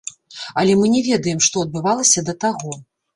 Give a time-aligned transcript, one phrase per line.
[0.61, 2.73] Але мы не ведаем, што адбывалася да таго.